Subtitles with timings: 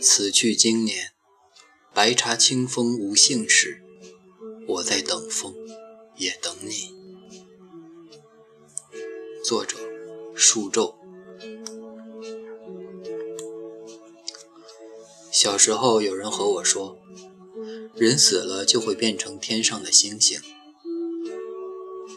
[0.00, 1.12] 此去经年，
[1.92, 3.82] 白茶清风无幸事。
[4.68, 5.54] 我在等风，
[6.16, 6.94] 也等你。
[9.42, 9.76] 作者：
[10.34, 10.94] 树皱。
[15.32, 16.98] 小时候，有人和我说，
[17.94, 20.40] 人死了就会变成天上的星星。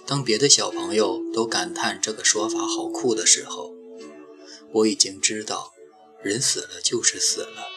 [0.05, 3.73] 当别的小朋友都感叹这个说法好酷的时候，
[4.73, 5.70] 我已经知道，
[6.23, 7.67] 人死了就是死了。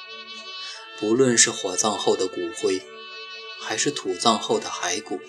[0.99, 2.83] 不论是火葬后的骨灰，
[3.61, 5.21] 还是土葬后的骸骨，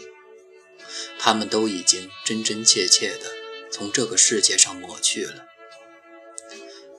[1.17, 3.31] 他们都已经真真切切的
[3.71, 5.45] 从这个世界上抹去了。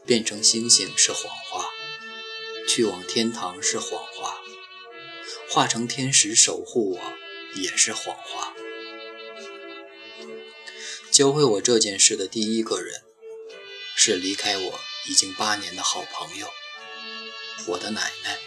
[0.05, 1.71] 变成星星是谎话。
[2.69, 4.43] 去往天堂是谎话，
[5.49, 7.01] 化成天使守护我
[7.55, 8.55] 也是谎话。
[11.13, 13.03] 教会我这件事的第一个人，
[13.95, 16.51] 是离开我已经八年的好朋友，
[17.67, 18.39] 我的奶奶。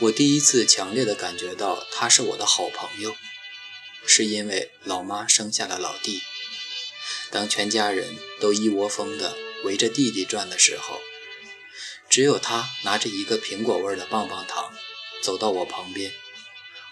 [0.00, 3.16] 我第一次强烈的感觉到她是我的好朋友，
[4.06, 6.22] 是因为老妈生下了老弟。
[7.30, 11.00] 当全家人都一窝蜂的围着弟弟转的时候。
[12.10, 14.74] 只有他拿着一个苹果味的棒棒糖，
[15.22, 16.12] 走到我旁边，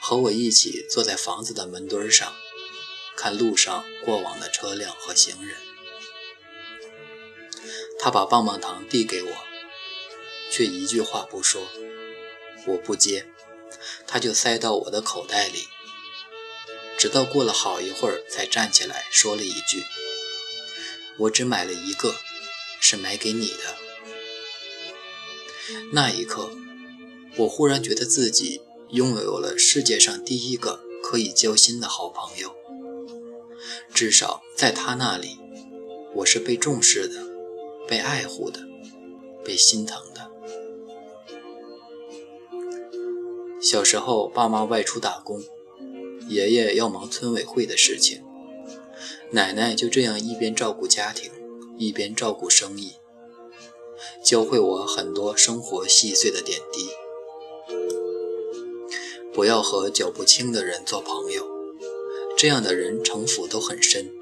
[0.00, 2.34] 和我一起坐在房子的门墩上，
[3.18, 5.58] 看路上过往的车辆和行人。
[8.02, 9.30] 他把棒棒糖递给我，
[10.50, 11.68] 却一句话不说。
[12.66, 13.26] 我不接，
[14.06, 15.68] 他就塞到我的口袋里，
[16.98, 19.84] 直到过了好一会儿，才站起来说了一句
[21.18, 22.16] ：“我只买了一个，
[22.80, 23.76] 是买给你的。”
[25.92, 26.50] 那一刻，
[27.36, 32.56] 我忽然觉得自己拥有了世界上第一个可以交心的好朋友。
[33.94, 35.38] 至少在他那里，
[36.16, 37.29] 我是被重视的，
[37.91, 38.60] 被爱护的，
[39.44, 40.30] 被心疼的。
[43.60, 45.42] 小时候，爸妈外出打工，
[46.28, 48.22] 爷爷要忙村委会的事情，
[49.32, 51.32] 奶奶就这样一边照顾家庭，
[51.78, 52.92] 一边照顾生意。
[54.25, 56.91] 教会我很多生活细碎的点滴。
[59.32, 61.44] 不要和脚不轻的人做朋友，
[62.38, 64.12] 这样的人城府都很深。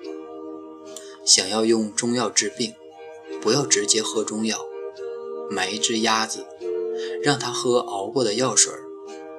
[1.22, 2.72] 想要用中药治病，
[3.41, 4.66] 不要直接喝中药，
[5.50, 6.47] 买一只鸭子，
[7.22, 8.72] 让他喝熬过的药水，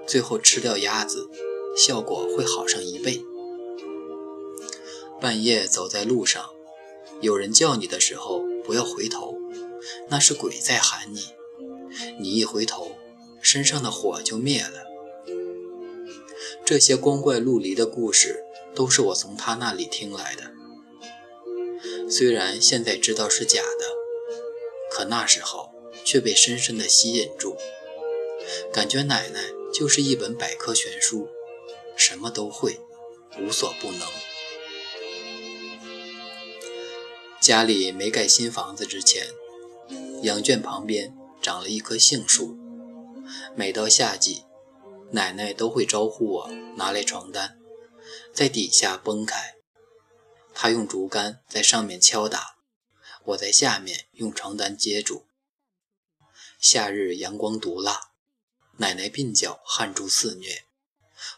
[0.08, 1.30] 最后吃掉鸭子，
[1.76, 3.24] 效果会好上一倍。
[5.22, 6.50] 半夜走在路上，
[7.22, 9.38] 有人叫你的时候，不要回头。
[10.10, 11.20] 那是鬼在喊你，
[12.20, 12.92] 你一回头，
[13.42, 14.86] 身上的火就灭了。
[16.66, 18.44] 这些光怪陆离的故事，
[18.76, 20.52] 都是我从他那里听来的。
[22.10, 23.89] 虽然现在知道是假的，
[25.00, 25.74] 可那时候
[26.04, 27.56] 却被深深的吸引住，
[28.74, 31.30] 感觉奶奶就是一本百科全书，
[31.96, 32.82] 什么都会，
[33.40, 34.02] 无所不能。
[37.40, 39.28] 家里没盖新房子之前。
[40.24, 42.58] 羊圈旁边长了一棵杏树，
[43.56, 44.44] 每到夏季，
[45.12, 47.58] 奶奶都会招呼我拿来床单，
[48.34, 49.56] 在底下崩开。
[50.54, 52.58] 她用竹竿在上面敲打，
[53.30, 55.26] 我在下面用床单接住。
[56.60, 58.12] 夏日阳光毒辣，
[58.78, 60.64] 奶奶鬓角汗珠肆虐，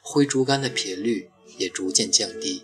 [0.02, 2.64] 挥竹竿的频率也逐渐降低。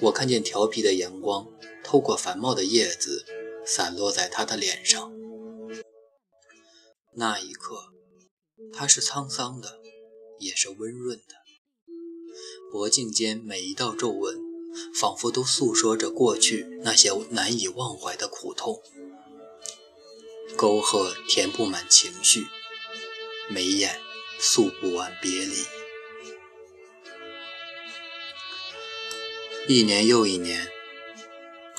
[0.00, 1.46] 我看见调皮的阳光
[1.82, 3.24] 透过繁茂的叶子。
[3.68, 5.12] 散落在他的脸上，
[7.14, 7.92] 那一刻，
[8.72, 9.80] 他是沧桑的，
[10.38, 11.34] 也是温润的。
[12.70, 14.38] 脖颈间每一道皱纹，
[14.94, 18.82] 仿佛都诉说着过去那些难以忘怀的苦痛。
[20.56, 22.46] 沟壑填不满情绪，
[23.48, 24.00] 眉眼
[24.38, 25.64] 诉不完别离。
[29.68, 30.70] 一年又一年，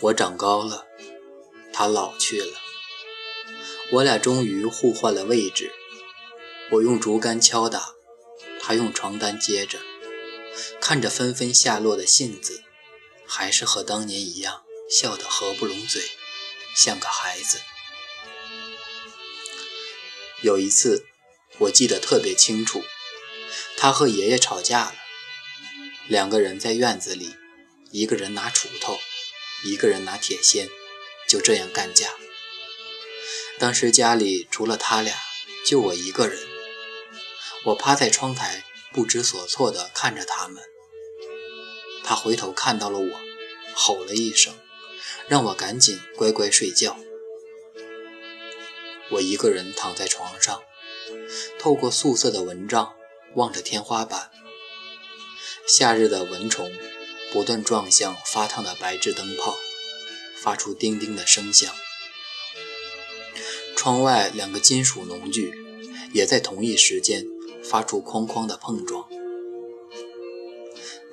[0.01, 0.85] 我长高了。
[1.71, 2.57] 他老去了，
[3.91, 5.71] 我俩终于互换了位置。
[6.71, 7.93] 我用竹竿敲打，
[8.59, 9.79] 他用床单接着，
[10.81, 12.63] 看着纷纷下落的杏子，
[13.27, 16.01] 还是和当年一样，笑得合不拢嘴，
[16.75, 17.61] 像个孩子。
[20.41, 21.05] 有一次，
[21.59, 22.83] 我记得特别清楚，
[23.75, 24.95] 他和爷爷吵架了，
[26.07, 27.35] 两个人在院子里，
[27.91, 28.99] 一个人拿锄头，
[29.63, 30.69] 一个人拿铁锨。
[31.27, 32.07] 就这样干架。
[33.59, 35.13] 当时家里除了他俩，
[35.65, 36.47] 就我一个人。
[37.65, 38.63] 我趴在窗台，
[38.93, 40.63] 不知所措地看着他们。
[42.09, 43.19] 他回头看到了我，
[43.73, 44.53] 吼了一声，
[45.27, 46.97] 让我赶紧乖乖睡觉。
[49.09, 50.61] 我一个人躺在床上，
[51.59, 52.93] 透过素色的蚊帐
[53.35, 54.31] 望着天花板。
[55.67, 56.71] 夏日的蚊虫
[57.33, 59.57] 不断撞向发烫的白炽灯泡，
[60.37, 61.69] 发出叮叮的声响。
[63.75, 65.53] 窗外两个金属农具
[66.13, 67.25] 也在同一时间
[67.61, 69.06] 发出哐哐的碰撞。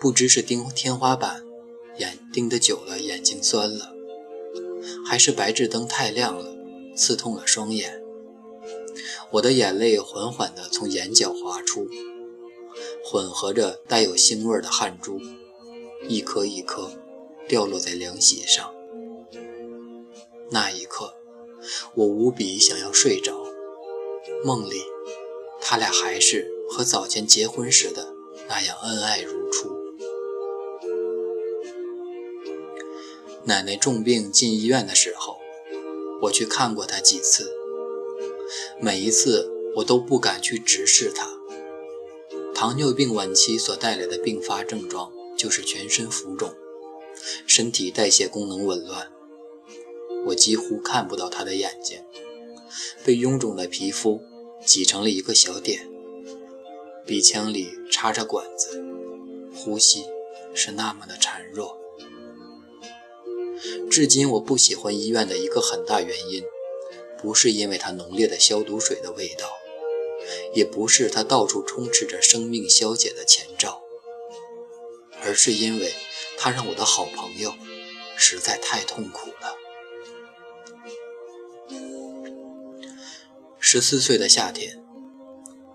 [0.05, 1.43] 不知是盯天花板，
[1.97, 3.95] 眼盯得久了眼睛酸了，
[5.07, 6.55] 还是白炽灯太亮了，
[6.95, 8.03] 刺痛了双眼。
[9.31, 11.89] 我的眼泪缓缓地从眼角滑出。
[13.03, 15.19] 混合着带有腥味的汗珠，
[16.07, 16.91] 一颗一颗
[17.49, 18.75] 掉落在凉席上。
[20.51, 21.15] 那一刻，
[21.95, 23.43] 我无比想要睡着。
[24.45, 24.83] 梦里，
[25.63, 28.13] 他俩还是和早前结婚时的
[28.47, 29.83] 那样恩爱如初。
[33.47, 35.39] 奶奶重病进医院的时候，
[36.23, 37.55] 我去看过她几次，
[38.81, 41.29] 每一次我都不敢去直视她。
[42.55, 46.55] 糖尿病晚期所带来的并发症状就是全身浮肿，
[47.47, 49.13] 身体代谢功能紊乱。
[50.29, 52.03] 我几乎看不到他的眼睛，
[53.05, 54.23] 被臃肿的皮肤
[54.65, 55.87] 挤成了一个小点，
[57.05, 58.83] 鼻腔里插着管子，
[59.55, 60.07] 呼吸
[60.55, 61.84] 是那么的孱弱。
[63.91, 66.45] 至今我不喜欢医院的一个很大原因，
[67.19, 69.51] 不是因为它浓烈的消毒水的味道。
[70.55, 73.83] 也不是它到处充斥着生命消解的前兆，
[75.23, 75.93] 而是因为
[76.39, 77.53] 它让我的好朋友
[78.17, 79.57] 实在太痛苦了。
[83.59, 84.83] 十四岁的夏天，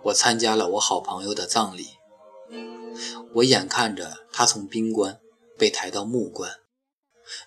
[0.06, 1.90] 我参加了我好朋友的葬礼。
[3.36, 5.20] 我眼看着他从宾官
[5.58, 6.59] 被抬到木棺，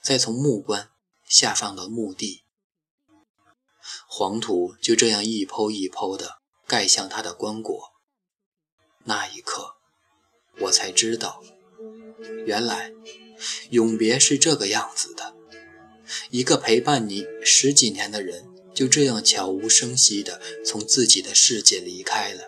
[0.02, 0.90] 再从木棺
[1.28, 2.44] 下放到墓地，
[4.08, 6.42] 黄土就这样一剖一剖的。
[6.64, 7.90] 盖向他的棺椁，
[9.04, 9.74] 那一刻，
[10.60, 11.42] 我才知道，
[12.46, 12.92] 原来
[13.68, 15.34] 永别是这个样子的。
[16.30, 22.44] 一个陪伴你十几年的人，就这样悄无声息地从自己的世界离开了，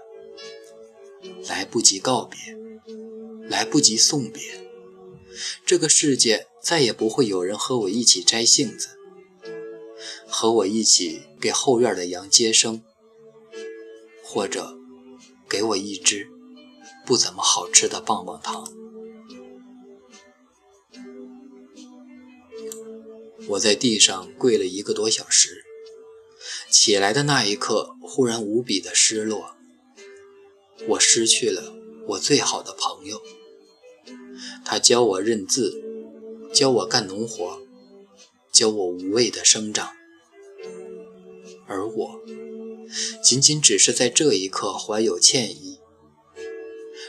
[1.48, 2.38] 来不及告别，
[3.46, 4.63] 来不及送别，
[5.64, 8.90] 这个世界再也不会有人和我一起摘杏子，
[10.26, 12.82] 和我一起给后院的羊接生。
[14.22, 14.76] 或者，
[15.48, 16.28] 给我一只
[17.06, 18.66] 不怎么好吃的棒棒糖。
[23.46, 25.64] 我在地上跪了一个多小时，
[26.68, 29.54] 起来的那一刻，忽然无比的失落。
[30.88, 31.72] 我失去了
[32.08, 33.22] 我最好的朋友，
[34.64, 35.82] 他教我认字，
[36.52, 37.58] 教我干农活，
[38.52, 39.90] 教我无畏的生长，
[41.66, 42.20] 而我。
[43.22, 45.78] 仅仅只是在这一刻怀有歉意。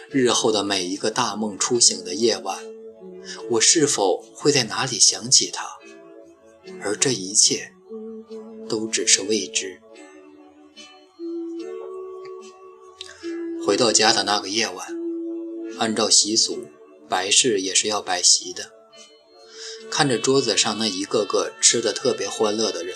[0.09, 2.63] 日后的每一个大梦初醒的夜晚，
[3.51, 5.77] 我是否会在哪里想起他？
[6.81, 7.73] 而这一切
[8.69, 9.81] 都只是未知。
[13.65, 14.87] 回到家的那个夜晚，
[15.77, 16.65] 按照习俗，
[17.09, 18.71] 白事也是要摆席的。
[19.91, 22.95] 看着桌子上那一个个吃的特别欢乐的人。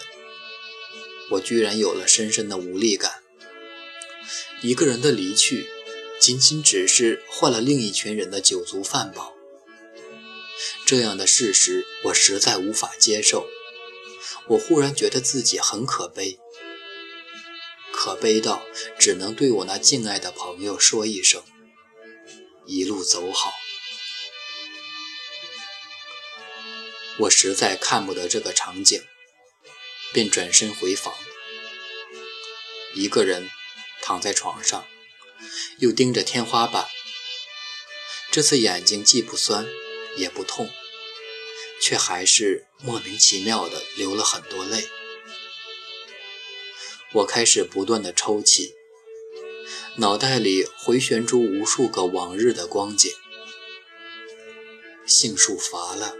[1.31, 3.21] 我居然有了深深的无力感。
[4.61, 5.69] 一个人的离去，
[6.19, 9.35] 仅仅只是换了另一群人的酒足饭饱。
[10.85, 13.47] 这样的事实，我实在无法接受。
[14.47, 16.39] 我忽然觉得自己很可悲，
[17.93, 18.65] 可悲到
[18.97, 21.43] 只能对我那敬爱的朋友说一声
[22.65, 23.51] ：“一路走好。”
[27.19, 29.01] 我实在看不得这个场景。
[30.11, 31.13] 便转身回房，
[32.95, 33.47] 一个人
[34.01, 34.87] 躺在床上，
[35.77, 36.87] 又盯着天花板。
[38.31, 39.67] 这次眼睛既不酸
[40.15, 40.71] 也不痛，
[41.79, 44.89] 却还是莫名其妙的流了很多泪。
[47.13, 48.73] 我开始不断的抽泣，
[49.97, 53.13] 脑袋里回旋出无数个往日的光景：
[55.05, 56.15] 杏树乏了，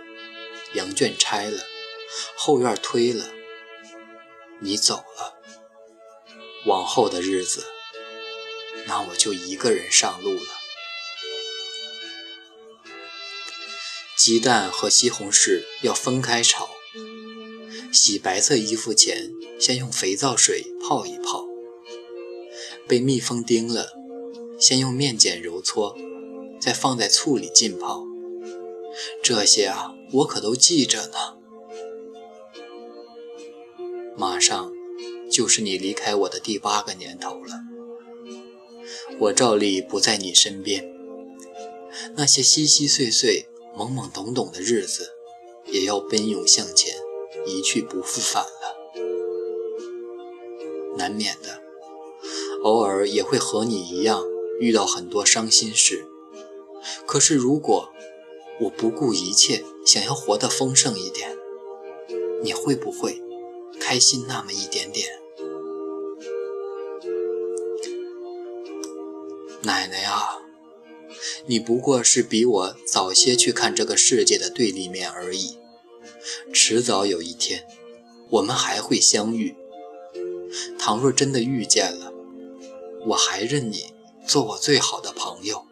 [0.74, 1.64] 羊圈拆了，
[2.36, 3.30] 后院推了。
[4.62, 5.40] 你走了，
[6.66, 7.66] 往后的日子，
[8.86, 10.50] 那我就一个人上路了。
[14.18, 16.70] 鸡蛋和西红柿要分开炒。
[17.92, 21.48] 洗白色衣服前，先用肥皂水泡一泡。
[22.88, 23.94] 被蜜蜂叮了，
[24.60, 25.98] 先用面碱揉搓，
[26.60, 28.09] 再放在醋里浸泡。
[29.22, 31.38] 这些啊，我可都记着呢。
[34.18, 34.74] 马上
[35.32, 37.62] 就是你离开我的第八个年头了。
[39.20, 40.94] 我照例不在你身边，
[42.16, 45.12] 那些稀稀碎碎、懵懵懂懂的日子，
[45.68, 46.96] 也要奔涌向前，
[47.46, 48.76] 一去不复返了。
[50.98, 51.62] 难免的，
[52.64, 54.24] 偶尔也会和你一样
[54.60, 56.06] 遇到很多伤心事。
[57.06, 57.94] 可是如果
[58.62, 61.38] 我不顾一切想要活得丰盛一点，
[62.44, 63.22] 你会不会
[63.80, 65.08] 开心那么一点点？
[69.62, 70.42] 奶奶啊，
[71.46, 75.58] 你不过是比我早些去看这个世界的对立面而已。
[76.54, 77.66] 迟早有一天，
[78.30, 79.56] 我们还会相遇。
[80.78, 82.12] 倘若真的遇见了，
[83.08, 83.94] 我还认你
[84.28, 85.64] 做我最好的朋友。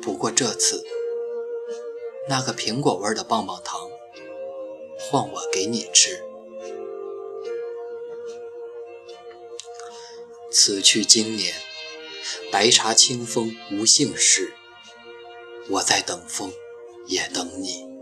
[0.00, 0.84] 不过这次，
[2.28, 3.90] 那个苹果味的棒棒糖
[4.98, 6.22] 换我给你吃。
[10.50, 11.54] 此去经年
[12.50, 14.52] 白茶清风无兴事
[15.70, 16.52] 我在等风
[17.06, 17.92] 也等你。